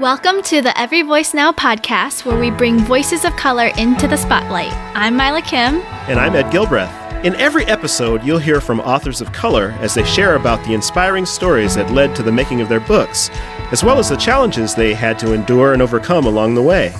[0.00, 4.16] Welcome to the Every Voice Now podcast, where we bring voices of color into the
[4.16, 4.72] spotlight.
[4.94, 5.82] I'm Mila Kim.
[6.08, 7.22] And I'm Ed Gilbreath.
[7.22, 11.26] In every episode, you'll hear from authors of color as they share about the inspiring
[11.26, 13.28] stories that led to the making of their books,
[13.72, 16.94] as well as the challenges they had to endure and overcome along the way.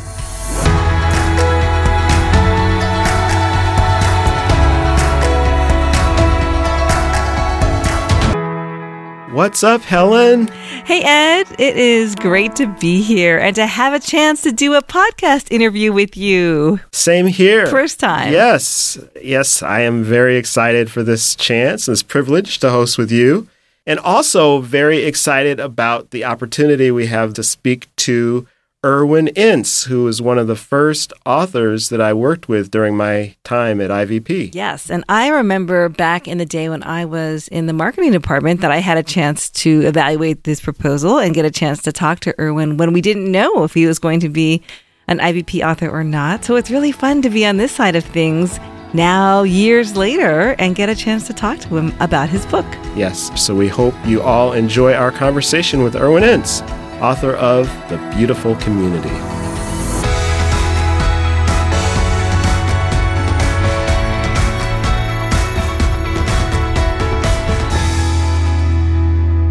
[9.40, 10.48] What's up, Helen?
[10.48, 11.46] Hey, Ed.
[11.58, 15.50] It is great to be here and to have a chance to do a podcast
[15.50, 16.78] interview with you.
[16.92, 17.66] Same here.
[17.66, 18.34] First time.
[18.34, 18.98] Yes.
[19.22, 23.48] Yes, I am very excited for this chance, this privilege to host with you.
[23.86, 28.46] And also very excited about the opportunity we have to speak to
[28.82, 33.36] Irwyn Ince, who was one of the first authors that I worked with during my
[33.44, 34.54] time at IVP.
[34.54, 34.88] Yes.
[34.90, 38.70] And I remember back in the day when I was in the marketing department that
[38.70, 42.34] I had a chance to evaluate this proposal and get a chance to talk to
[42.38, 44.62] Irwyn when we didn't know if he was going to be
[45.08, 46.46] an IVP author or not.
[46.46, 48.58] So it's really fun to be on this side of things
[48.94, 52.66] now, years later, and get a chance to talk to him about his book.
[52.96, 53.30] Yes.
[53.38, 56.62] So we hope you all enjoy our conversation with Irwyn Ince
[57.00, 59.08] author of The Beautiful Community.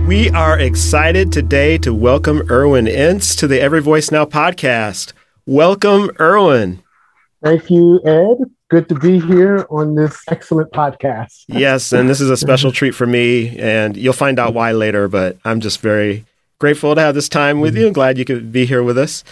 [0.08, 5.14] We are excited today to welcome Irwyn Ince to the Every Voice Now podcast.
[5.46, 6.82] Welcome, Irwyn.
[7.44, 8.38] Thank you, Ed.
[8.70, 11.46] Good to be here on this excellent podcast.
[11.48, 15.08] yes, and this is a special treat for me, and you'll find out why later,
[15.08, 16.26] but I'm just very
[16.60, 17.88] grateful to have this time with you.
[17.88, 19.24] I'm glad you could be here with us.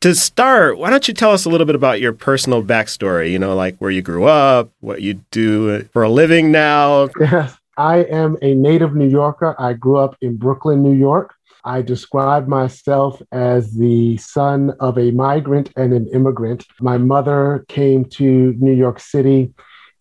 [0.00, 3.32] To start, why don't you tell us a little bit about your personal backstory?
[3.32, 7.08] You know, like where you grew up, what you do for a living now.
[7.18, 9.54] Yes, I am a native New Yorker.
[9.58, 11.34] I grew up in Brooklyn, New York.
[11.64, 16.64] I describe myself as the son of a migrant and an immigrant.
[16.80, 19.52] My mother came to New York City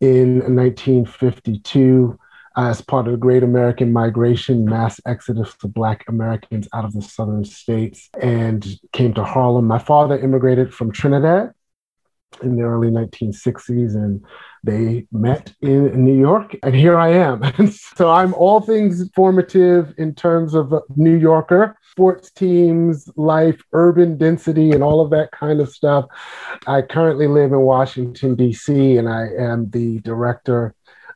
[0.01, 2.19] in 1952
[2.57, 7.01] as part of the Great American Migration, mass exodus of Black Americans out of the
[7.01, 9.65] southern states, and came to Harlem.
[9.65, 11.51] My father immigrated from Trinidad
[12.41, 14.23] in the early 1960s, and
[14.63, 17.43] they met in New York, and here I am.
[17.71, 24.71] so I'm all things formative in terms of New Yorker, sports teams, life, urban density,
[24.71, 26.05] and all of that kind of stuff.
[26.67, 30.73] I currently live in Washington, D.C., and I am the director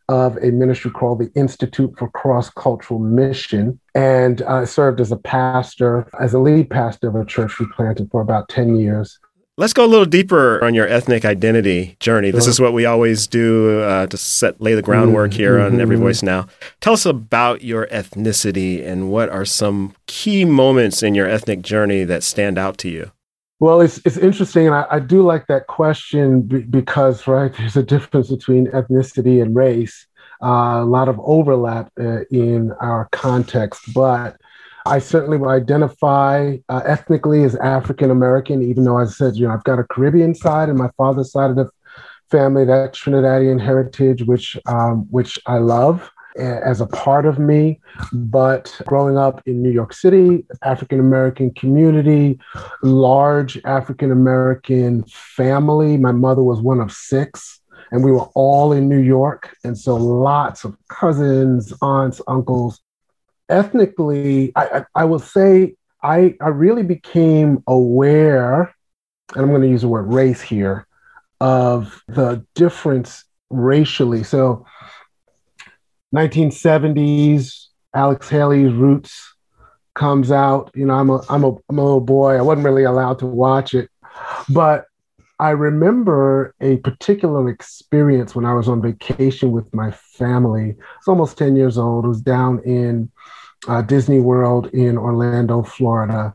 [0.09, 5.17] of a ministry called the Institute for Cross Cultural Mission, and I served as a
[5.17, 9.19] pastor, as a lead pastor of a church we planted for about 10 years.
[9.55, 12.31] Let's go a little deeper on your ethnic identity journey.
[12.31, 15.75] This is what we always do uh, to set lay the groundwork here mm-hmm.
[15.75, 16.05] on Every mm-hmm.
[16.05, 16.47] Voice Now.
[16.79, 22.05] Tell us about your ethnicity and what are some key moments in your ethnic journey
[22.05, 23.11] that stand out to you.
[23.59, 27.75] Well, it's it's interesting, and I, I do like that question b- because right there's
[27.77, 30.07] a difference between ethnicity and race.
[30.41, 34.37] Uh, a lot of overlap uh, in our context, but
[34.85, 39.53] I certainly would identify uh, ethnically as African American, even though I said you know
[39.53, 41.69] I've got a Caribbean side and my father's side of the
[42.31, 47.79] family that Trinidadian heritage, which um, which I love as a part of me.
[48.13, 52.39] But growing up in New York City, African American community,
[52.81, 55.97] large African American family.
[55.97, 57.59] My mother was one of six,
[57.91, 59.55] and we were all in New York.
[59.63, 62.81] And so lots of cousins, aunts, uncles.
[63.49, 68.73] Ethnically, I, I, I will say I, I really became aware,
[69.35, 70.87] and I'm going to use the word race here,
[71.41, 74.23] of the difference racially.
[74.23, 74.65] So
[76.13, 79.35] 1970s, Alex Haley's Roots
[79.93, 80.71] comes out.
[80.73, 82.35] You know, I'm a, I'm a, I'm a little boy.
[82.35, 83.89] I wasn't really allowed to watch it,
[84.49, 84.85] but
[85.39, 90.71] I remember a particular experience when I was on vacation with my family.
[90.71, 92.05] I was almost 10 years old.
[92.05, 93.09] It was down in
[93.67, 96.33] uh, Disney World in Orlando, Florida.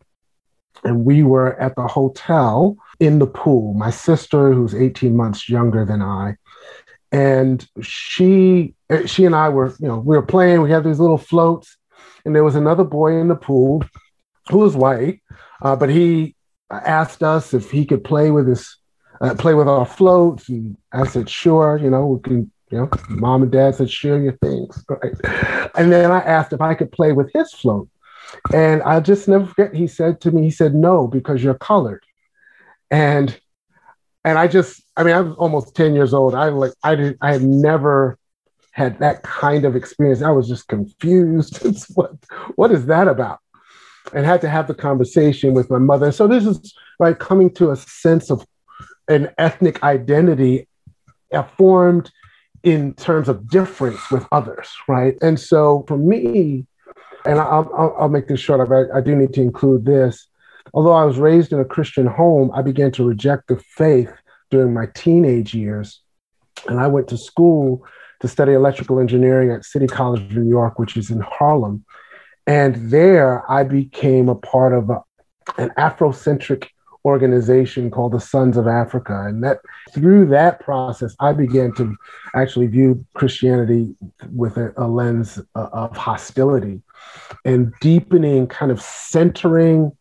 [0.84, 3.74] And we were at the hotel in the pool.
[3.74, 6.36] My sister, who's 18 months younger than I,
[7.14, 10.62] and she eh, she and I were you know we were playing.
[10.62, 11.76] We had these little floats,
[12.24, 13.84] and there was another boy in the pool
[14.50, 15.22] who was white,
[15.62, 16.34] uh, but he
[16.70, 18.76] asked us if he could play with his
[19.20, 21.78] uh, play with our floats, and I said sure.
[21.78, 22.50] You know we can.
[22.70, 25.70] You know, mom and dad said share your things, right?
[25.76, 27.88] And then I asked if I could play with his float,
[28.52, 29.72] and I just never forget.
[29.72, 32.02] He said to me, he said no because you're colored,
[32.90, 33.38] and
[34.24, 36.34] and I just, I mean, I was almost 10 years old.
[36.34, 38.18] I like, I did, I had never
[38.72, 40.22] had that kind of experience.
[40.22, 41.58] I was just confused.
[41.94, 42.12] what,
[42.56, 43.40] what is that about?
[44.12, 46.12] and had to have the conversation with my mother.
[46.12, 48.46] So this is like coming to a sense of
[49.08, 50.68] an ethnic identity
[51.32, 52.10] uh, formed
[52.62, 55.16] in terms of difference with others, right?
[55.20, 56.66] And so for me,
[57.26, 60.28] and I'll, I'll, make this short, I, I do need to include this.
[60.74, 64.12] Although I was raised in a Christian home, I began to reject the faith
[64.50, 66.00] during my teenage years.
[66.68, 67.86] And I went to school
[68.20, 71.84] to study electrical engineering at City College of New York, which is in Harlem.
[72.46, 75.00] And there I became a part of a,
[75.58, 76.66] an Afrocentric
[77.04, 79.26] organization called the Sons of Africa.
[79.26, 79.60] And that
[79.92, 81.94] through that process, I began to
[82.34, 83.94] actually view Christianity
[84.32, 86.82] with a, a lens uh, of hostility
[87.44, 89.92] and deepening, kind of centering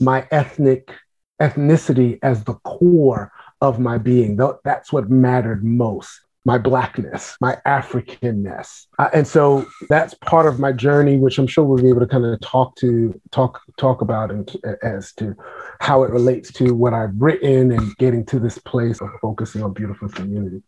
[0.00, 0.92] my ethnic
[1.40, 4.36] ethnicity as the core of my being.
[4.64, 8.86] That's what mattered most my blackness, my Africanness.
[8.98, 12.06] Uh, and so that's part of my journey, which I'm sure we'll be able to
[12.06, 14.50] kind of talk to talk talk about and,
[14.82, 15.36] as to
[15.80, 19.74] how it relates to what I've written and getting to this place of focusing on
[19.74, 20.62] beautiful community.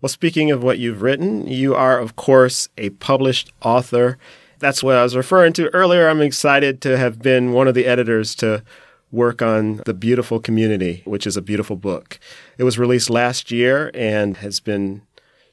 [0.00, 4.16] Well, speaking of what you've written, you are, of course, a published author.
[4.60, 6.08] That's what I was referring to earlier.
[6.08, 8.62] I'm excited to have been one of the editors to
[9.10, 12.20] work on The Beautiful Community, which is a beautiful book.
[12.58, 15.02] It was released last year and has been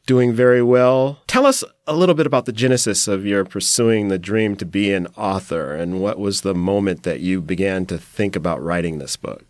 [0.05, 1.19] doing very well.
[1.25, 4.91] Tell us a little bit about the genesis of your pursuing the dream to be
[4.93, 9.15] an author and what was the moment that you began to think about writing this
[9.15, 9.45] book?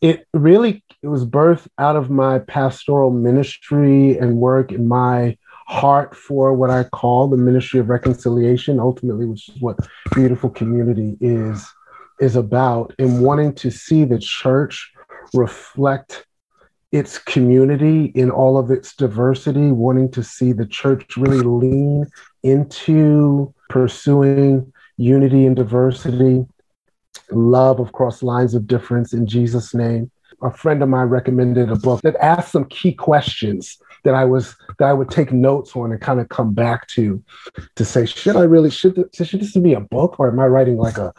[0.00, 5.36] It really it was birthed out of my pastoral ministry and work in my
[5.70, 9.78] heart for what I call the ministry of reconciliation, ultimately, which is what
[10.12, 11.64] beautiful community is
[12.18, 14.92] is about, in wanting to see the church
[15.32, 16.26] reflect
[16.90, 22.04] its community in all of its diversity, wanting to see the church really lean
[22.42, 26.44] into pursuing unity and diversity,
[27.30, 30.10] love across lines of difference in Jesus' name.
[30.42, 34.56] A friend of mine recommended a book that asked some key questions that I was
[34.78, 37.22] that I would take notes on and kind of come back to
[37.76, 40.46] to say, should I really should this, should this be a book or am I
[40.46, 41.12] writing like a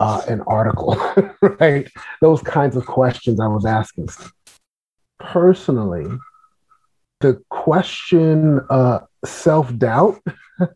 [0.00, 0.96] uh, an article,
[1.60, 1.90] right?
[2.20, 4.08] Those kinds of questions I was asking
[5.18, 6.06] personally,
[7.20, 10.20] the question uh, self doubt,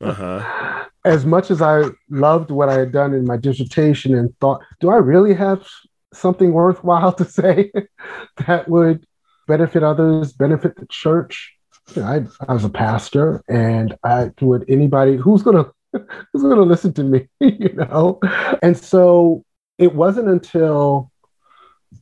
[0.00, 0.84] uh-huh.
[1.04, 4.90] as much as I loved what I had done in my dissertation and thought, do
[4.90, 5.66] I really have
[6.12, 7.72] something worthwhile to say
[8.46, 9.06] that would
[9.52, 11.52] benefit others, benefit the church?
[11.94, 16.62] You know, I, I was a pastor, and I would anybody who's gonna who's gonna
[16.62, 18.18] listen to me, you know?
[18.62, 19.44] And so
[19.78, 21.10] it wasn't until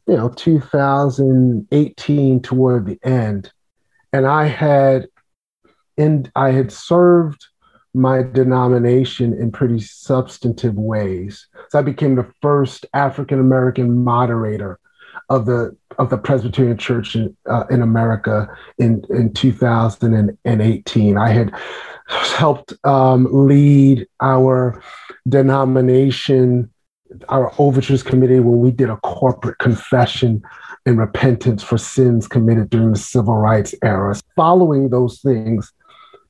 [0.06, 3.50] you know 2018 toward the end
[4.12, 5.06] and i had
[5.98, 7.44] and i had served
[7.92, 14.78] my denomination in pretty substantive ways so i became the first african american moderator
[15.30, 18.48] of the of the presbyterian church in, uh, in america
[18.78, 21.52] in in 2018 i had
[22.08, 24.82] helped um, lead our
[25.28, 26.68] denomination
[27.28, 30.42] our overtures committee when we did a corporate confession
[30.86, 34.14] and repentance for sins committed during the civil rights era.
[34.36, 35.72] Following those things,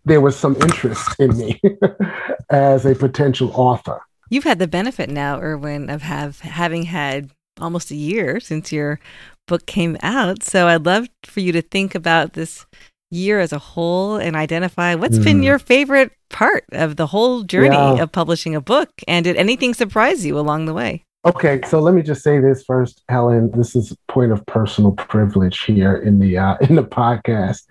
[0.05, 1.61] there was some interest in me
[2.51, 4.01] as a potential author.
[4.31, 9.01] You've had the benefit now, Irwyn, of have having had almost a year since your
[9.47, 10.43] book came out.
[10.43, 12.67] So I'd love for you to think about this
[13.11, 15.25] year as a whole and identify what's mm.
[15.25, 18.03] been your favorite part of the whole journey yeah.
[18.03, 21.93] of publishing a book and did anything surprise you along the way okay so let
[21.93, 26.21] me just say this first helen this is a point of personal privilege here in
[26.21, 27.67] the uh, in the podcast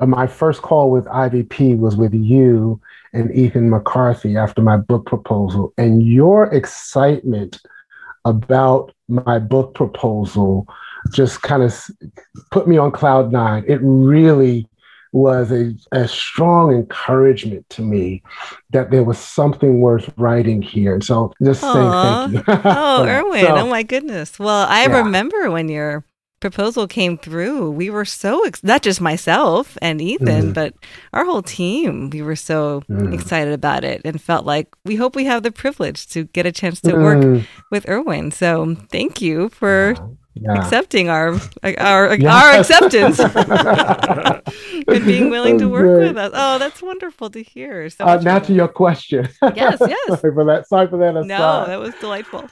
[0.00, 2.80] uh, my first call with ivp was with you
[3.12, 7.60] and ethan mccarthy after my book proposal and your excitement
[8.24, 10.66] about my book proposal
[11.12, 11.78] just kind of
[12.50, 13.64] put me on cloud nine.
[13.68, 14.68] It really
[15.12, 18.22] was a, a strong encouragement to me
[18.70, 20.94] that there was something worth writing here.
[20.94, 21.72] And so just Aww.
[22.32, 22.54] saying thank you.
[22.64, 23.42] oh, Irwyn.
[23.42, 24.38] So, oh, my goodness.
[24.38, 24.98] Well, I yeah.
[24.98, 26.04] remember when your
[26.44, 30.54] proposal came through, we were so, ex- not just myself and Ethan, mm.
[30.54, 30.74] but
[31.14, 33.14] our whole team, we were so mm.
[33.14, 36.52] excited about it and felt like we hope we have the privilege to get a
[36.52, 37.46] chance to work mm.
[37.70, 38.30] with Irwyn.
[38.30, 39.94] So thank you for
[40.34, 40.52] yeah.
[40.52, 41.40] accepting our
[41.78, 42.28] our yes.
[42.28, 43.18] our acceptance
[44.88, 46.08] and being willing to work great.
[46.08, 46.32] with us.
[46.34, 47.88] Oh, that's wonderful to hear.
[47.88, 49.28] So uh, now to your question.
[49.54, 50.20] Yes, yes.
[50.20, 50.68] sorry for that.
[50.68, 51.16] Sorry for that.
[51.16, 51.26] Aside.
[51.26, 52.50] No, that was delightful.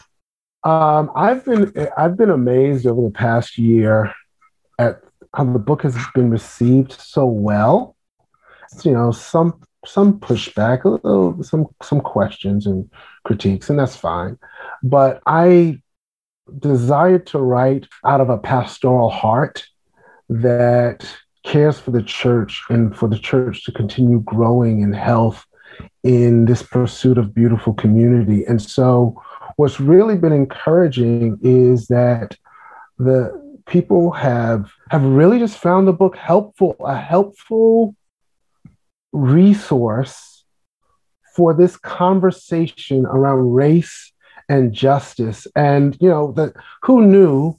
[0.65, 4.13] Um, I've been I've been amazed over the past year
[4.79, 5.01] at
[5.35, 7.97] how the book has been received so well.
[8.85, 12.89] You know, some some pushback, a little, some some questions and
[13.25, 14.39] critiques, and that's fine.
[14.83, 15.81] But I
[16.59, 19.65] desired to write out of a pastoral heart
[20.29, 21.07] that
[21.45, 25.45] cares for the church and for the church to continue growing in health
[26.05, 28.45] in this pursuit of beautiful community.
[28.45, 29.21] And so,
[29.63, 32.37] what's really been encouraging is that
[32.99, 33.31] the
[33.67, 37.95] people have have really just found the book helpful, a helpful
[39.13, 40.43] resource
[41.37, 44.13] for this conversation around race
[44.49, 45.47] and justice.
[45.55, 47.57] And you know, that who knew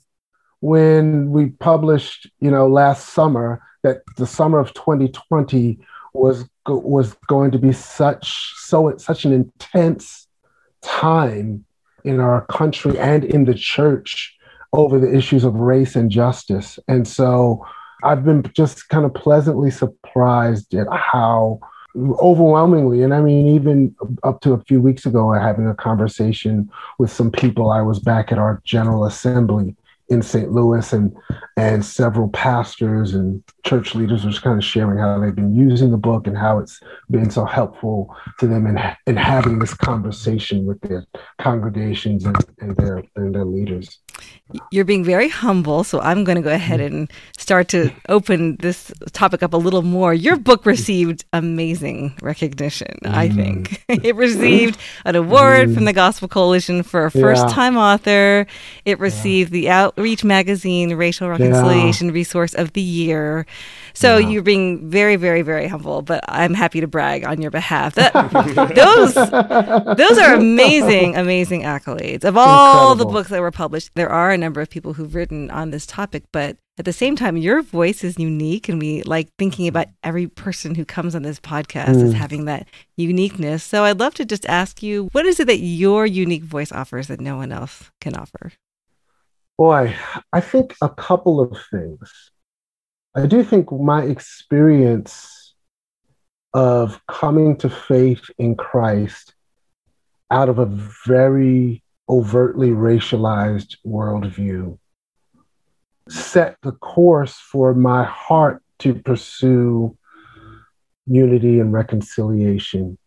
[0.59, 5.79] when we published, you know, last summer that the summer of 2020
[6.13, 10.27] was was going to be such so such an intense
[10.81, 11.63] time
[12.03, 14.35] in our country and in the church
[14.73, 16.79] over the issues of race and justice.
[16.87, 17.65] And so
[18.03, 21.59] I've been just kind of pleasantly surprised at how
[21.95, 26.69] overwhelmingly, and I mean, even up to a few weeks ago, I having a conversation
[26.97, 29.75] with some people, I was back at our General Assembly
[30.09, 30.51] in St.
[30.51, 31.15] Louis, and
[31.57, 35.91] and several pastors and church leaders were just kind of sharing how they've been using
[35.91, 36.79] the book and how it's
[37.11, 41.05] been so helpful to them in, in having this conversation with their
[41.39, 43.99] congregations and, and their and their leaders.
[44.71, 46.85] You're being very humble, so I'm going to go ahead mm.
[46.85, 50.13] and start to open this topic up a little more.
[50.13, 53.13] Your book received amazing recognition, mm.
[53.13, 53.83] I think.
[53.89, 55.73] it received an award mm.
[55.73, 57.93] from the Gospel Coalition for a first time yeah.
[57.93, 58.47] author.
[58.85, 59.61] It received yeah.
[59.61, 62.13] the Outreach Magazine Racial Reconciliation yeah.
[62.13, 63.45] Resource of the Year.
[63.93, 67.95] So you're being very, very, very humble, but I'm happy to brag on your behalf.
[67.95, 68.13] That
[68.75, 69.13] those
[69.97, 72.23] those are amazing, amazing accolades.
[72.23, 73.05] Of all Incredible.
[73.05, 75.85] the books that were published, there are a number of people who've written on this
[75.87, 79.87] topic, but at the same time, your voice is unique, and we like thinking about
[80.03, 82.03] every person who comes on this podcast mm.
[82.03, 83.63] as having that uniqueness.
[83.63, 87.07] So I'd love to just ask you, what is it that your unique voice offers
[87.07, 88.53] that no one else can offer?
[89.57, 89.95] Boy,
[90.31, 92.31] I think a couple of things.
[93.15, 95.53] I do think my experience
[96.53, 99.33] of coming to faith in Christ
[100.31, 100.65] out of a
[101.05, 104.77] very overtly racialized worldview
[106.09, 109.97] set the course for my heart to pursue
[111.05, 112.97] unity and reconciliation,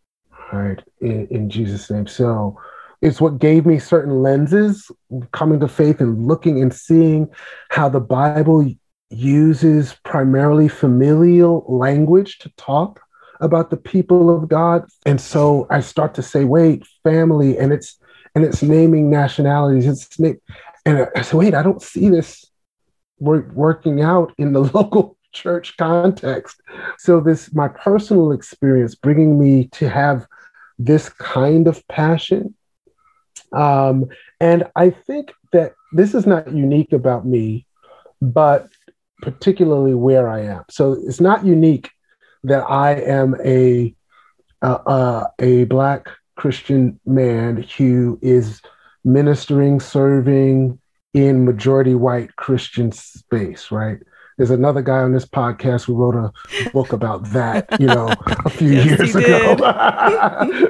[0.53, 2.07] right, in, in Jesus' name.
[2.07, 2.59] So
[3.03, 4.91] it's what gave me certain lenses
[5.33, 7.29] coming to faith and looking and seeing
[7.71, 8.71] how the Bible
[9.11, 13.00] uses primarily familial language to talk
[13.41, 14.87] about the people of God.
[15.05, 17.99] And so I start to say, wait, family, and it's
[18.37, 19.87] and it's naming nationalities.
[19.87, 22.45] It's and I said, wait, I don't see this
[23.19, 26.61] work, working out in the local church context.
[26.99, 30.26] So this my personal experience bringing me to have
[30.78, 32.55] this kind of passion.
[33.52, 34.05] Um,
[34.38, 37.66] and I think that this is not unique about me,
[38.21, 38.69] but
[39.23, 40.64] particularly where I am.
[40.69, 41.90] So it's not unique
[42.45, 43.95] that I am a
[44.61, 48.62] uh, uh, a black Christian man who is
[49.05, 50.78] ministering, serving
[51.14, 53.99] in majority white Christian space, right?
[54.37, 58.12] There's another guy on this podcast who wrote a book about that, you know,
[58.45, 59.55] a few yes, years ago.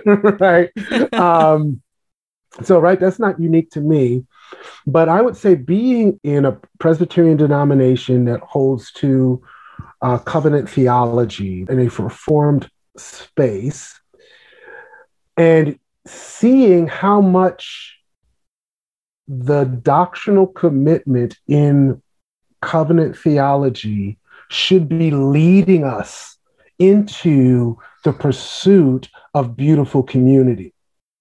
[0.38, 0.70] right.
[1.12, 1.82] Um,
[2.62, 4.24] so, right, that's not unique to me.
[4.86, 9.42] But I would say being in a Presbyterian denomination that holds to
[10.00, 13.98] uh, covenant theology in a reformed space
[15.36, 17.98] and seeing how much
[19.28, 22.00] the doctrinal commitment in
[22.62, 24.18] covenant theology
[24.50, 26.36] should be leading us
[26.78, 30.72] into the pursuit of beautiful community.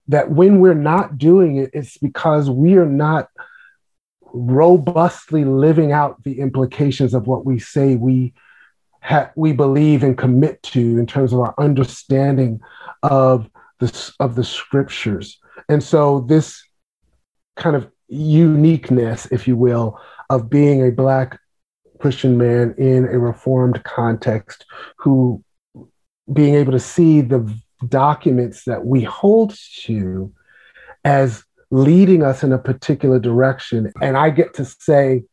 [0.08, 3.30] That when we're not doing it, it's because we are not
[4.22, 8.34] robustly living out the implications of what we say we
[9.02, 12.60] ha- we believe and commit to in terms of our understanding
[13.02, 15.40] of the of the scriptures.
[15.70, 16.62] And so this
[17.56, 21.40] kind of uniqueness, if you will, of being a black
[22.00, 24.66] Christian man in a reformed context
[24.98, 25.44] who
[26.32, 27.54] being able to see the
[27.88, 30.34] documents that we hold to
[31.04, 33.92] as leading us in a particular direction.
[34.02, 35.24] And I get to say,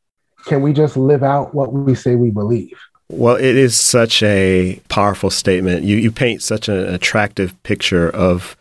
[0.47, 2.79] can we just live out what we say we believe?
[3.12, 5.85] Well, it is such a powerful statement.
[5.85, 8.57] You, you paint such an attractive picture of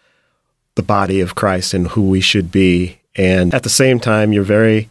[0.75, 2.99] the body of Christ and who we should be.
[3.15, 4.89] And at the same time, you're very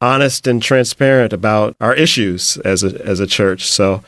[0.00, 3.66] honest and transparent about our issues as a, as a church.
[3.66, 4.02] So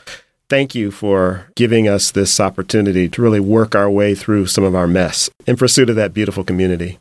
[0.49, 4.73] Thank you for giving us this opportunity to really work our way through some of
[4.73, 6.97] our mess in pursuit of that beautiful community.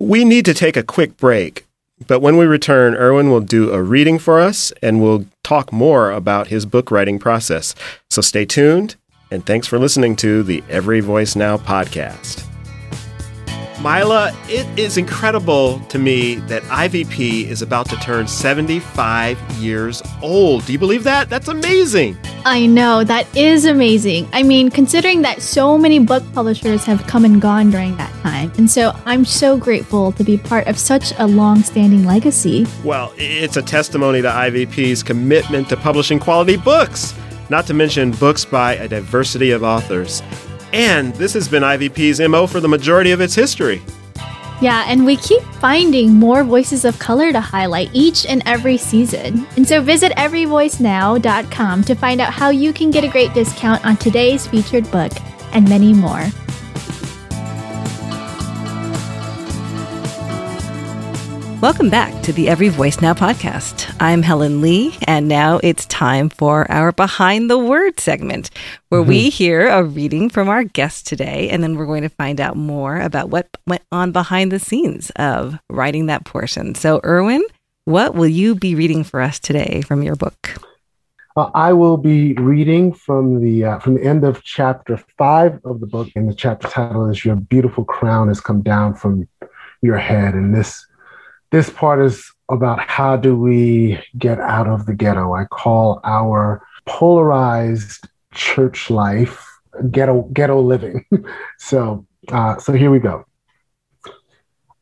[0.00, 1.66] We need to take a quick break,
[2.06, 6.10] but when we return, Irwyn will do a reading for us and we'll talk more
[6.10, 7.74] about his book writing process.
[8.08, 8.96] So stay tuned,
[9.30, 12.44] and thanks for listening to the Every Voice Now podcast.
[13.82, 20.66] Mila, it is incredible to me that IVP is about to turn 75 years old.
[20.66, 21.30] Do you believe that?
[21.30, 22.18] That's amazing.
[22.44, 24.28] I know, that is amazing.
[24.34, 28.52] I mean, considering that so many book publishers have come and gone during that time.
[28.58, 32.66] And so I'm so grateful to be part of such a long standing legacy.
[32.84, 37.14] Well, it's a testimony to IVP's commitment to publishing quality books,
[37.48, 40.22] not to mention books by a diversity of authors.
[40.72, 43.82] And this has been IVP's MO for the majority of its history.
[44.60, 49.46] Yeah, and we keep finding more voices of color to highlight each and every season.
[49.56, 53.96] And so visit everyvoicenow.com to find out how you can get a great discount on
[53.96, 55.12] today's featured book
[55.52, 56.26] and many more.
[61.60, 63.94] Welcome back to the Every Voice Now podcast.
[64.00, 68.48] I'm Helen Lee, and now it's time for our Behind the Word segment,
[68.88, 69.10] where mm-hmm.
[69.10, 72.56] we hear a reading from our guest today, and then we're going to find out
[72.56, 76.74] more about what went on behind the scenes of writing that portion.
[76.74, 77.42] So, Irwyn,
[77.84, 80.54] what will you be reading for us today from your book?
[81.36, 85.80] Uh, I will be reading from the uh, from the end of chapter five of
[85.80, 89.28] the book, and the chapter title is "Your Beautiful Crown Has Come Down from
[89.82, 90.86] Your Head," and this
[91.50, 95.34] this part is about how do we get out of the ghetto.
[95.34, 99.46] I call our polarized church life
[99.90, 101.04] ghetto ghetto living.
[101.58, 103.24] so uh, so here we go.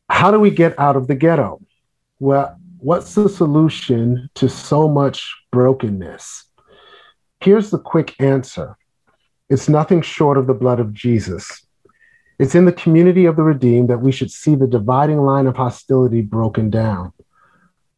[0.09, 1.61] How do we get out of the ghetto?
[2.19, 6.45] Well, what's the solution to so much brokenness?
[7.41, 8.75] Here's the quick answer.
[9.49, 11.65] It's nothing short of the blood of Jesus.
[12.39, 15.57] It's in the community of the redeemed that we should see the dividing line of
[15.57, 17.11] hostility broken down.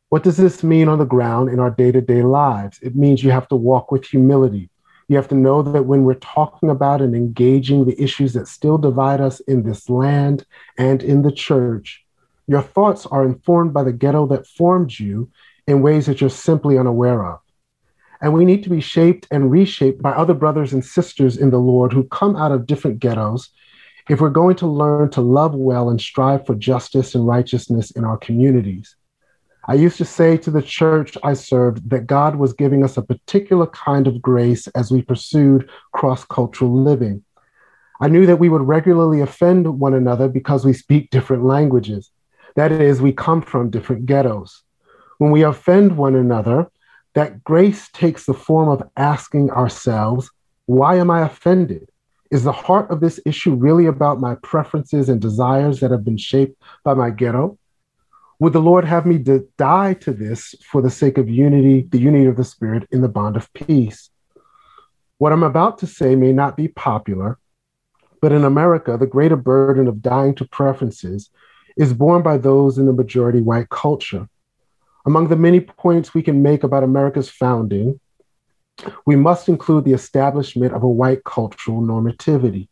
[0.09, 2.79] What does this mean on the ground in our day to day lives?
[2.81, 4.71] It means you have to walk with humility.
[5.07, 8.79] You have to know that when we're talking about and engaging the issues that still
[8.79, 10.43] divide us in this land
[10.75, 12.03] and in the church,
[12.47, 15.29] your thoughts are informed by the ghetto that formed you
[15.67, 17.39] in ways that you're simply unaware of.
[18.21, 21.59] And we need to be shaped and reshaped by other brothers and sisters in the
[21.59, 23.51] Lord who come out of different ghettos
[24.11, 28.03] if we're going to learn to love well and strive for justice and righteousness in
[28.03, 28.97] our communities.
[29.69, 33.03] I used to say to the church I served that God was giving us a
[33.03, 37.23] particular kind of grace as we pursued cross cultural living.
[38.01, 42.11] I knew that we would regularly offend one another because we speak different languages.
[42.57, 44.61] That is, we come from different ghettos.
[45.19, 46.69] When we offend one another,
[47.13, 50.29] that grace takes the form of asking ourselves,
[50.65, 51.90] Why am I offended?
[52.31, 56.17] Is the heart of this issue really about my preferences and desires that have been
[56.17, 57.57] shaped by my ghetto?
[58.39, 61.99] Would the Lord have me to die to this for the sake of unity, the
[61.99, 64.09] unity of the Spirit in the bond of peace?
[65.17, 67.37] What I'm about to say may not be popular,
[68.21, 71.29] but in America, the greater burden of dying to preferences
[71.75, 74.27] is borne by those in the majority white culture.
[75.05, 77.99] Among the many points we can make about America's founding,
[79.05, 82.67] we must include the establishment of a white cultural normativity.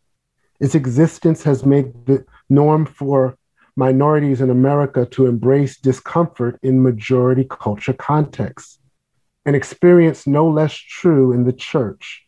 [0.60, 3.38] Its existence has made the norm for
[3.76, 8.80] minorities in America to embrace discomfort in majority culture contexts,
[9.46, 12.26] an experience no less true in the church.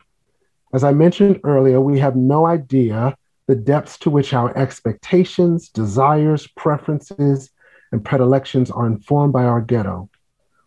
[0.74, 3.16] As I mentioned earlier, we have no idea
[3.48, 7.50] the depths to which our expectations, desires, preferences,
[7.92, 10.10] and predilections are informed by our ghetto.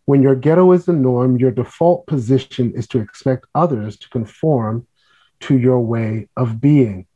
[0.06, 4.86] When your ghetto is the norm, your default position is to expect others to conform
[5.40, 7.06] to your way of being.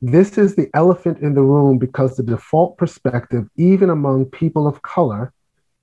[0.00, 4.82] This is the elephant in the room because the default perspective, even among people of
[4.82, 5.32] color,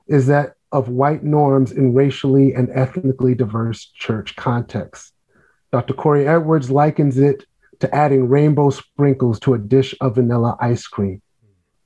[0.07, 5.13] is that of white norms in racially and ethnically diverse church contexts.
[5.71, 5.93] Dr.
[5.93, 7.45] Korie Edwards likens it
[7.79, 11.21] to adding rainbow sprinkles to a dish of vanilla ice cream.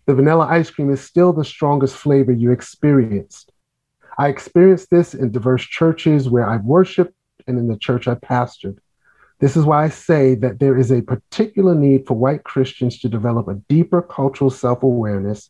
[0.06, 3.52] The vanilla ice cream is still the strongest flavor you experienced.
[4.18, 7.14] I experienced this in diverse churches where I've worshiped
[7.48, 8.78] and in the church I pastored.
[9.40, 13.10] This is why I say that there is a particular need for white Christians to
[13.10, 15.50] develop a deeper cultural self awareness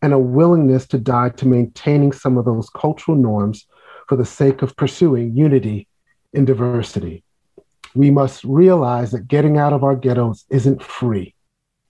[0.00, 3.66] and a willingness to die to maintaining some of those cultural norms
[4.08, 5.86] for the sake of pursuing unity
[6.32, 7.24] in diversity.
[7.94, 11.34] We must realize that getting out of our ghettos isn't free,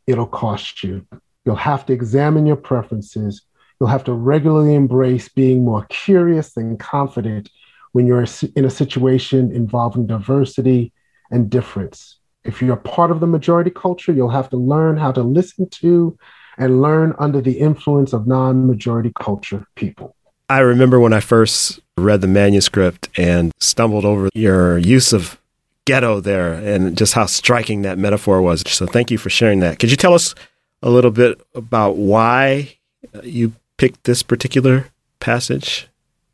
[0.07, 1.07] it'll cost you.
[1.45, 3.43] You'll have to examine your preferences
[3.81, 7.51] You'll have to regularly embrace being more curious and confident
[7.93, 10.93] when you're in a situation involving diversity
[11.31, 12.19] and difference.
[12.45, 16.17] If you're part of the majority culture, you'll have to learn how to listen to
[16.59, 20.15] and learn under the influence of non majority culture people.
[20.49, 25.41] I remember when I first read the manuscript and stumbled over your use of
[25.87, 28.63] ghetto there and just how striking that metaphor was.
[28.67, 29.79] So thank you for sharing that.
[29.79, 30.35] Could you tell us
[30.83, 32.77] a little bit about why
[33.23, 34.87] you picked this particular
[35.21, 35.89] passage,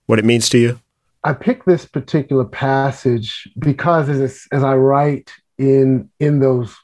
[0.06, 0.80] what it means to you?
[1.24, 6.74] I picked this particular passage because as, as I write in in those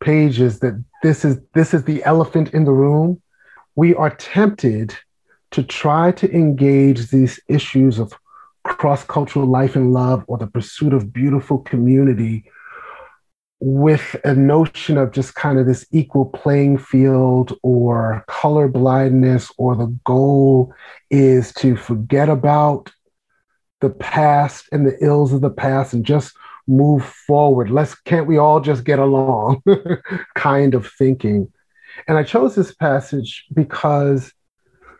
[0.00, 3.20] pages that this is this is the elephant in the room.
[3.74, 4.96] We are tempted
[5.52, 8.12] to try to engage these issues of
[8.64, 12.44] cross-cultural life and love or the pursuit of beautiful community
[13.64, 19.76] with a notion of just kind of this equal playing field or color blindness or
[19.76, 20.74] the goal
[21.10, 22.90] is to forget about
[23.80, 26.34] the past and the ills of the past and just
[26.66, 27.70] move forward.
[27.70, 29.62] Let's can't we all just get along
[30.34, 31.52] kind of thinking.
[32.08, 34.32] And I chose this passage because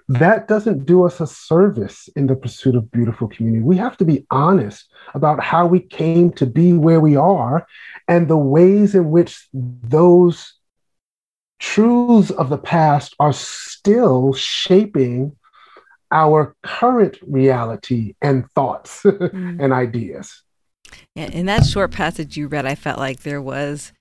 [0.09, 3.63] that doesn't do us a service in the pursuit of beautiful community.
[3.63, 7.67] We have to be honest about how we came to be where we are
[8.09, 10.55] and the ways in which those
[11.59, 15.37] truths of the past are still shaping
[16.11, 19.63] our current reality and thoughts mm.
[19.63, 20.43] and ideas.
[21.15, 23.93] In that short passage you read, I felt like there was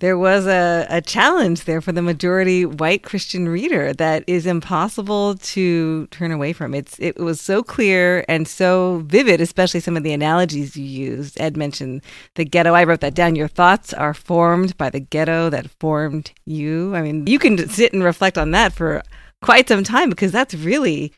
[0.00, 5.36] there was a, a challenge there for the majority white Christian reader that is impossible
[5.36, 6.74] to turn away from.
[6.74, 11.40] It's it was so clear and so vivid, especially some of the analogies you used.
[11.40, 12.02] Ed mentioned
[12.34, 12.72] the ghetto.
[12.72, 13.36] I wrote that down.
[13.36, 16.94] Your thoughts are formed by the ghetto that formed you.
[16.94, 19.02] I mean, you can sit and reflect on that for
[19.42, 21.12] quite some time because that's really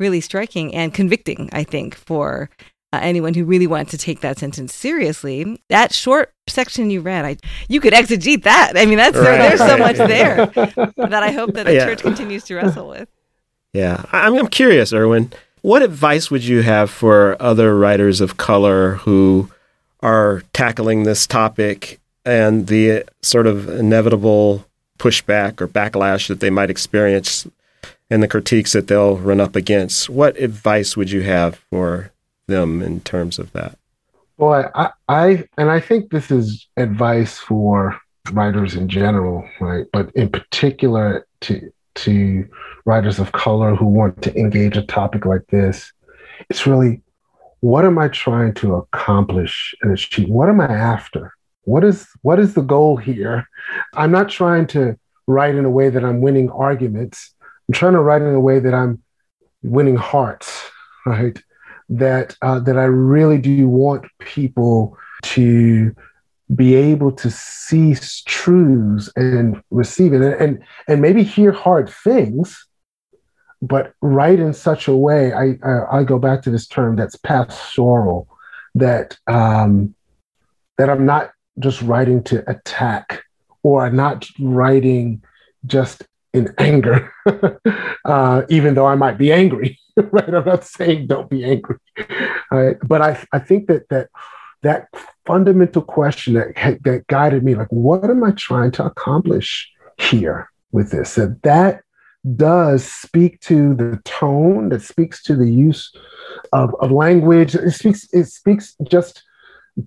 [0.00, 2.50] really striking and convicting, I think, for
[2.94, 5.60] uh, anyone who really wants to take that sentence seriously.
[5.68, 7.36] That short section you read, I
[7.68, 8.74] you could exegete that.
[8.76, 9.38] I mean, that's right.
[9.38, 10.46] there's so much there
[10.96, 11.84] that I hope that the yeah.
[11.84, 13.08] church continues to wrestle with.
[13.72, 15.32] Yeah, I'm, I'm curious, Irwyn.
[15.62, 19.50] What advice would you have for other writers of color who
[20.00, 24.66] are tackling this topic and the sort of inevitable
[24.98, 27.48] pushback or backlash that they might experience
[28.10, 30.08] and the critiques that they'll run up against?
[30.08, 32.12] What advice would you have for
[32.46, 33.78] them in terms of that?
[34.36, 37.98] Boy, I, I and I think this is advice for
[38.32, 39.86] writers in general, right?
[39.92, 42.48] But in particular to to
[42.84, 45.92] writers of color who want to engage a topic like this,
[46.50, 47.02] it's really
[47.60, 50.28] what am I trying to accomplish and achieve?
[50.28, 51.32] What am I after?
[51.62, 53.46] What is what is the goal here?
[53.94, 57.34] I'm not trying to write in a way that I'm winning arguments.
[57.68, 59.02] I'm trying to write in a way that I'm
[59.62, 60.70] winning hearts,
[61.06, 61.40] right?
[61.88, 65.94] That uh, that I really do want people to
[66.54, 72.66] be able to see truths and receive it and, and and maybe hear hard things
[73.62, 77.16] but write in such a way I, I, I go back to this term that's
[77.16, 78.28] pastoral
[78.74, 79.94] that um
[80.76, 83.24] that i'm not just writing to attack
[83.64, 85.24] or I'm not writing
[85.66, 87.12] just in anger,
[88.04, 89.78] uh, even though I might be angry.
[89.96, 90.34] right?
[90.34, 91.76] I'm not saying don't be angry,
[92.50, 92.76] right?
[92.82, 94.08] but I I think that that
[94.62, 94.88] that
[95.24, 100.90] fundamental question that that guided me, like, what am I trying to accomplish here with
[100.90, 101.14] this?
[101.14, 101.82] That that
[102.36, 105.94] does speak to the tone, that speaks to the use
[106.52, 107.54] of, of language.
[107.54, 109.22] It speaks it speaks just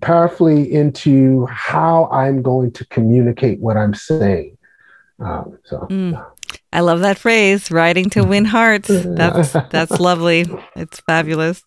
[0.00, 4.56] powerfully into how I'm going to communicate what I'm saying.
[5.18, 5.86] Um, so.
[5.90, 6.24] Mm.
[6.72, 8.88] I love that phrase, writing to win hearts.
[9.04, 10.46] That's that's lovely.
[10.76, 11.64] It's fabulous.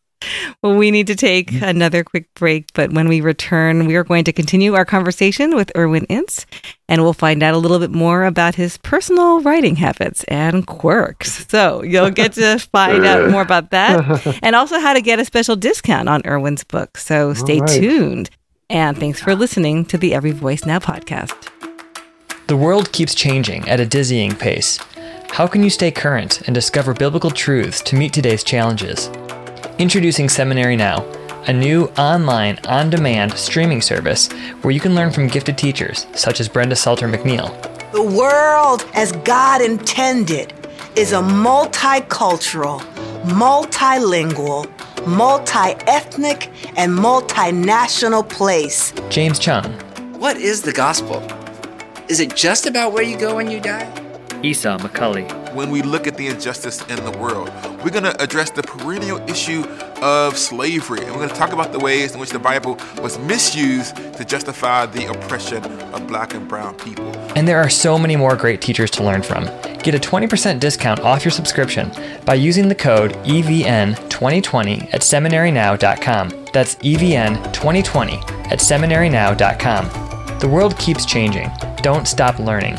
[0.61, 1.63] Well, we need to take mm-hmm.
[1.63, 5.71] another quick break, but when we return, we are going to continue our conversation with
[5.75, 6.45] Irwyn Ince,
[6.87, 11.47] and we'll find out a little bit more about his personal writing habits and quirks.
[11.47, 15.25] So you'll get to find out more about that, and also how to get a
[15.25, 16.97] special discount on Irwyn's book.
[16.97, 17.69] So stay right.
[17.69, 18.29] tuned.
[18.69, 21.70] And thanks for listening to the Every Voice Now podcast.
[22.51, 24.77] The world keeps changing at a dizzying pace.
[25.29, 29.07] How can you stay current and discover biblical truths to meet today's challenges?
[29.77, 31.05] Introducing Seminary Now,
[31.47, 34.29] a new online, on demand streaming service
[34.63, 37.49] where you can learn from gifted teachers such as Brenda Salter McNeil.
[37.93, 40.51] The world, as God intended,
[40.97, 42.81] is a multicultural,
[43.23, 44.67] multilingual,
[45.07, 48.91] multi ethnic, and multinational place.
[49.09, 49.71] James Choung.
[50.17, 51.25] What is the gospel?
[52.11, 53.89] Is it just about where you go when you die?
[54.43, 55.25] Esau McCaulley.
[55.53, 57.49] When we look at the injustice in the world,
[57.81, 59.63] we're going to address the perennial issue
[60.01, 60.99] of slavery.
[60.99, 64.25] And we're going to talk about the ways in which the Bible was misused to
[64.25, 67.05] justify the oppression of black and brown people.
[67.37, 69.45] And there are so many more great teachers to learn from.
[69.81, 71.93] Get a 20% discount off your subscription
[72.25, 76.45] by using the code EVN2020 at seminarynow.com.
[76.51, 80.39] That's EVN2020 at seminarynow.com.
[80.39, 81.49] The world keeps changing.
[81.81, 82.77] Don't stop learning.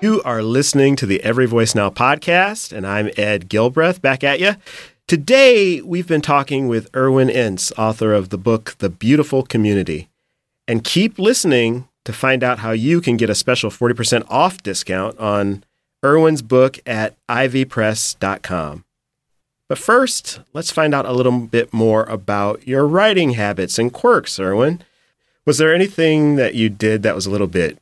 [0.00, 4.40] You are listening to the Every Voice Now podcast, and I'm Ed Gilbreath back at
[4.40, 4.56] you.
[5.06, 10.08] Today, we've been talking with Irwyn Ince, author of the book The Beautiful Community.
[10.66, 15.18] And keep listening to find out how you can get a special 40% off discount
[15.18, 15.64] on
[16.02, 18.84] Irwyn's book at ivpress.com.
[19.70, 24.40] But first, let's find out a little bit more about your writing habits and quirks,
[24.40, 24.82] Irwyn.
[25.46, 27.78] Was there anything that you did that was a little bit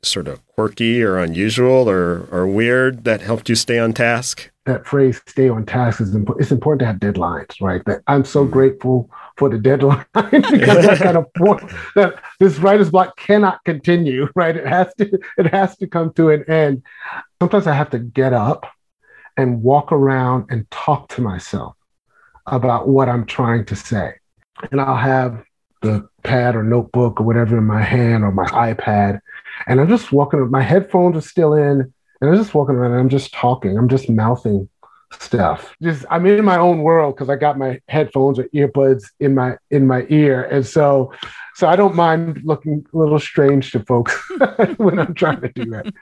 [0.00, 4.48] sort of quirky or unusual or, or weird that helped you stay on task?
[4.66, 6.42] That phrase "stay on task" is important.
[6.44, 7.84] It's important to have deadlines, right?
[7.84, 8.52] That I'm so mm.
[8.52, 14.28] grateful for the deadline because that kind of point that this writer's block cannot continue,
[14.36, 14.56] right?
[14.56, 16.84] It has to it has to come to an end.
[17.40, 18.66] Sometimes I have to get up
[19.36, 21.74] and walk around and talk to myself
[22.46, 24.14] about what I'm trying to say,
[24.70, 25.42] and I'll have
[25.82, 29.20] the pad or notebook or whatever in my hand or my iPad.
[29.66, 33.00] And I'm just walking, my headphones are still in, and I'm just walking around and
[33.00, 33.76] I'm just talking.
[33.76, 34.68] I'm just mouthing
[35.20, 35.74] stuff.
[35.82, 39.56] Just I'm in my own world because I got my headphones or earbuds in my
[39.70, 40.44] in my ear.
[40.44, 41.12] And so
[41.54, 44.16] so I don't mind looking a little strange to folks
[44.76, 45.92] when I'm trying to do that.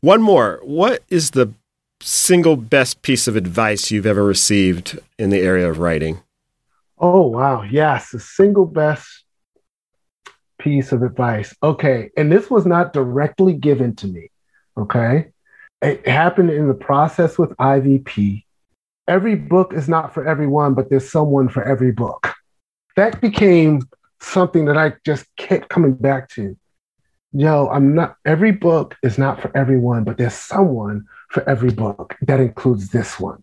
[0.00, 0.60] One more.
[0.62, 1.52] What is the
[2.00, 6.20] single best piece of advice you've ever received in the area of writing?
[6.98, 7.62] Oh, wow.
[7.62, 9.24] Yes, the single best
[10.58, 11.54] piece of advice.
[11.62, 12.10] Okay.
[12.16, 14.30] And this was not directly given to me.
[14.76, 15.28] Okay.
[15.82, 18.44] It happened in the process with IVP.
[19.08, 22.34] Every book is not for everyone, but there's someone for every book.
[22.96, 23.82] That became
[24.20, 26.56] something that I just kept coming back to.
[27.32, 32.16] Yo, I'm not, every book is not for everyone, but there's someone for every book.
[32.22, 33.42] That includes this one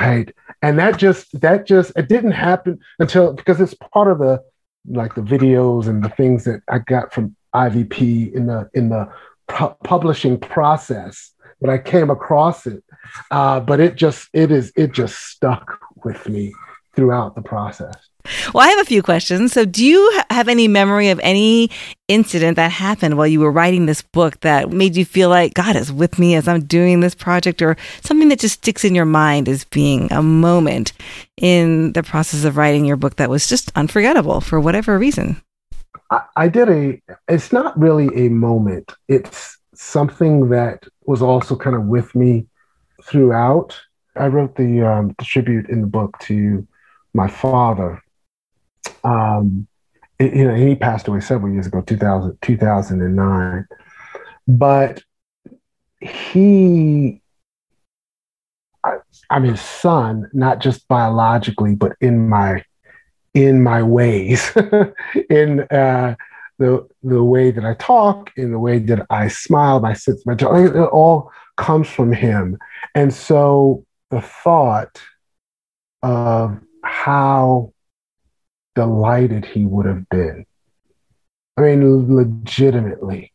[0.00, 0.34] right?
[0.62, 4.42] And that just that just it didn't happen until because it's part of the
[4.88, 9.08] like the videos and the things that i got from ivp in the in the
[9.48, 12.82] pu- publishing process that i came across it.
[13.30, 16.52] Uh, but it just it is it just stuck with me
[16.96, 17.94] throughout the process
[18.52, 19.52] well, I have a few questions.
[19.52, 21.70] So, do you have any memory of any
[22.08, 25.76] incident that happened while you were writing this book that made you feel like God
[25.76, 29.04] is with me as I'm doing this project, or something that just sticks in your
[29.04, 30.92] mind as being a moment
[31.36, 35.40] in the process of writing your book that was just unforgettable for whatever reason?
[36.10, 41.76] I, I did a, it's not really a moment, it's something that was also kind
[41.76, 42.46] of with me
[43.02, 43.78] throughout.
[44.16, 46.66] I wrote the, um, the tribute in the book to
[47.16, 48.02] my father
[49.04, 49.66] um,
[50.18, 53.66] you know, he passed away several years ago, 2000, 2009.
[54.48, 55.02] But
[56.00, 57.20] he,
[58.82, 58.96] I,
[59.30, 62.64] I'm his son, not just biologically, but in my
[63.34, 64.50] in my ways,
[65.30, 66.14] in uh,
[66.58, 70.32] the the way that I talk, in the way that I smile, my sense, my
[70.32, 72.56] it all comes from him.
[72.94, 75.02] And so the thought
[76.02, 77.72] of how
[78.74, 80.46] delighted he would have been.
[81.56, 83.32] I mean, legitimately,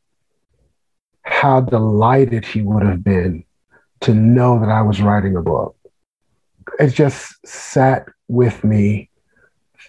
[1.24, 3.44] how delighted he would have been
[4.02, 5.76] to know that I was writing a book.
[6.80, 9.10] It just sat with me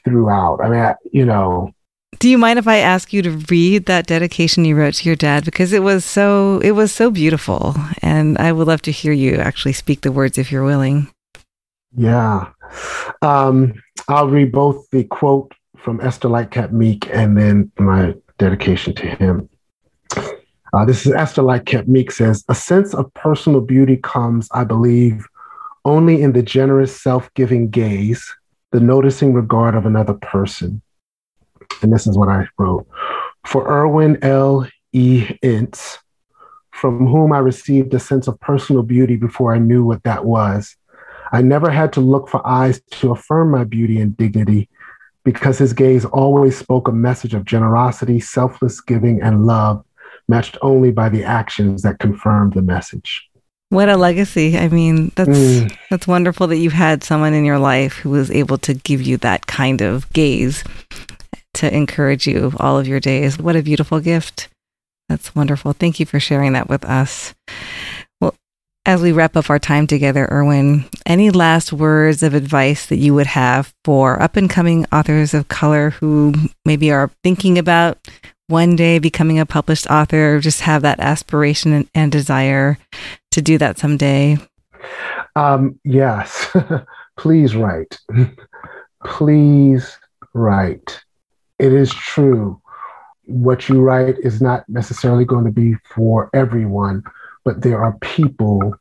[0.05, 0.61] throughout.
[0.63, 1.73] I mean, I, you know.
[2.19, 5.17] Do you mind if I ask you to read that dedication you wrote to your
[5.17, 9.13] dad because it was so it was so beautiful and I would love to hear
[9.13, 11.09] you actually speak the words if you're willing.
[11.97, 12.51] Yeah.
[13.21, 13.75] Um,
[14.09, 19.49] I'll read both the quote from Esther Lightcap Meek and then my dedication to him.
[20.75, 25.27] Uh, this is Esther Lightcap Meek says, A sense of personal beauty comes, I believe,
[25.85, 28.35] only in the generous, self giving gaze,
[28.71, 30.81] the noticing regard of another person.
[31.83, 32.87] And this is what I wrote
[33.45, 34.67] For Irwyn L.
[34.93, 35.39] E.
[35.43, 35.99] Ince,
[36.71, 40.77] from whom I received a sense of personal beauty before I knew what that was.
[41.33, 44.69] I never had to look for eyes to affirm my beauty and dignity
[45.25, 49.85] because his gaze always spoke a message of generosity, selfless giving, and love,
[50.29, 53.29] matched only by the actions that confirmed the message.
[53.71, 54.59] What a legacy.
[54.59, 55.77] I mean, that's mm.
[55.89, 59.17] that's wonderful that you had someone in your life who was able to give you
[59.19, 60.63] that kind of gaze.
[61.55, 63.39] to encourage you all of your days.
[63.39, 64.49] What a beautiful gift.
[65.09, 65.73] That's wonderful.
[65.73, 67.35] Thank you for sharing that with us.
[68.85, 73.15] As we wrap up our time together, Irwyn, any last words of advice that you
[73.15, 78.09] would have for up and coming authors of color who maybe are thinking about
[78.49, 82.77] one day becoming a published author, or just have that aspiration and, and desire
[83.31, 84.37] to do that someday?
[85.37, 86.51] Um, yes,
[87.17, 88.01] please write.
[89.05, 89.97] please
[90.35, 91.01] write.
[91.61, 92.61] It is true.
[93.27, 97.05] What you write is not necessarily going to be for everyone,
[97.45, 98.75] but there are people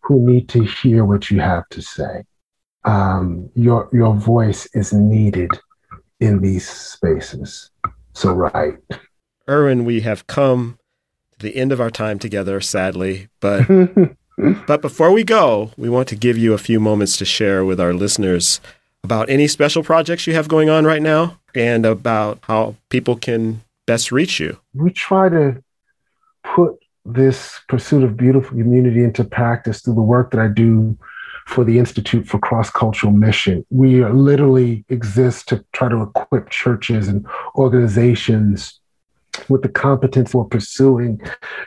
[0.00, 2.24] who need to hear what you have to say.
[2.84, 5.50] Um, your your voice is needed
[6.18, 7.70] in these spaces.
[8.14, 8.76] So, right.
[9.46, 10.78] Irwyn, we have come
[11.32, 13.66] to the end of our time together, sadly, but.
[14.66, 17.78] but before we go, we want to give you a few moments to share with
[17.78, 18.60] our listeners
[19.04, 23.62] about any special projects you have going on right now and about how people can
[23.86, 24.58] best reach you.
[24.74, 25.62] We try to
[26.54, 30.98] put this pursuit of beautiful community into practice through the work that I do
[31.46, 33.64] for the Institute for Cross Cultural Mission.
[33.70, 38.78] We literally exist to try to equip churches and organizations
[39.48, 41.20] with the competence for pursuing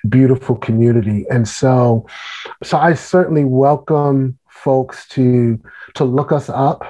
[0.08, 1.26] beautiful community.
[1.30, 2.06] And so,
[2.62, 5.60] so I certainly welcome folks to
[5.96, 6.86] to look us up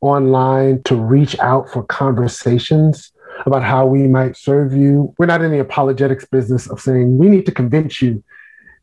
[0.00, 3.12] online, to reach out for conversations
[3.44, 5.14] about how we might serve you.
[5.18, 8.24] We're not in the apologetics business of saying we need to convince you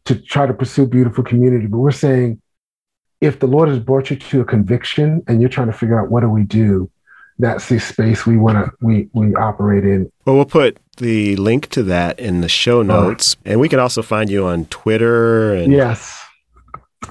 [0.05, 2.41] to try to pursue beautiful community, but we're saying
[3.21, 6.11] if the Lord has brought you to a conviction and you're trying to figure out
[6.11, 6.89] what do we do,
[7.39, 10.11] that's the space we want to we we operate in.
[10.25, 13.01] Well, we'll put the link to that in the show uh-huh.
[13.01, 16.21] notes, uh, and we can also find you on Twitter and yes,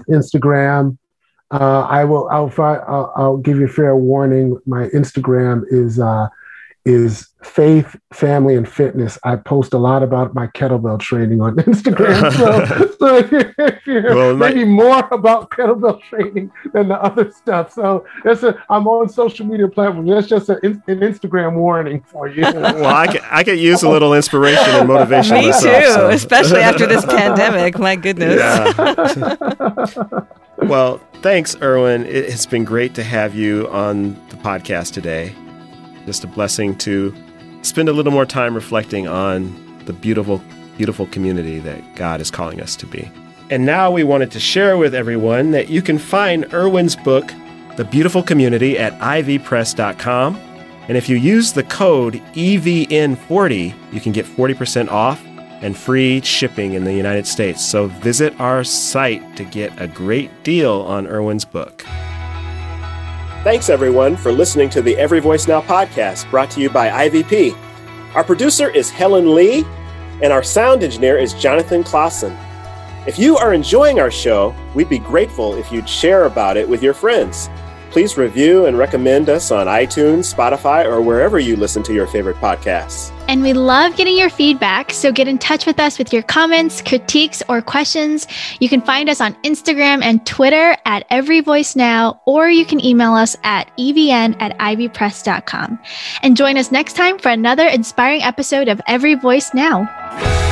[0.09, 0.98] Instagram.
[1.50, 2.28] Uh, I will.
[2.28, 3.12] I'll, I'll.
[3.16, 4.59] I'll give you a fair warning.
[4.64, 6.28] My Instagram is uh,
[6.85, 9.18] is faith, family, and fitness.
[9.25, 12.33] I post a lot about my kettlebell training on Instagram.
[12.33, 13.16] So, so
[13.59, 17.73] if you're well, maybe more about kettlebell training than the other stuff.
[17.73, 20.09] So that's a, I'm on social media platforms.
[20.09, 22.42] That's just a, an Instagram warning for you.
[22.42, 25.37] well, I could, I could use a little inspiration and motivation.
[25.37, 26.09] Me myself, too, so.
[26.11, 27.79] especially after this pandemic.
[27.79, 28.38] My goodness.
[28.38, 30.21] Yeah.
[30.59, 32.07] well, thanks, Irwyn.
[32.07, 35.35] It has been great to have you on the podcast today
[36.07, 37.15] just a blessing to
[37.62, 40.43] spend a little more time reflecting on the beautiful,
[40.77, 43.11] beautiful community that God is calling us to be.
[43.51, 47.31] And now we wanted to share with everyone that you can find Irwyn's book,
[47.77, 50.37] The Beautiful Community, at ivpress.com.
[50.88, 55.23] And if you use the code EVN40, you can get 40% off
[55.62, 57.65] and free shipping in the United States.
[57.65, 61.85] So visit our site to get a great deal on Irwyn's book.
[63.42, 67.57] Thanks, everyone, for listening to the Every Voice Now podcast brought to you by IVP.
[68.14, 69.64] Our producer is Helen Lee,
[70.22, 72.38] and our sound engineer is Jonathan Clausen.
[73.05, 76.85] If you are enjoying our show, we'd be grateful if you'd share about it with
[76.85, 77.48] your friends.
[77.92, 82.37] Please review and recommend us on iTunes, Spotify, or wherever you listen to your favorite
[82.37, 83.12] podcasts.
[83.28, 86.81] And we love getting your feedback, so get in touch with us with your comments,
[86.81, 88.26] critiques, or questions.
[88.61, 92.83] You can find us on Instagram and Twitter at Every Voice Now, or you can
[92.83, 95.78] email us at evn at ivpress.com.
[96.22, 100.52] And join us next time for another inspiring episode of Every Voice Now.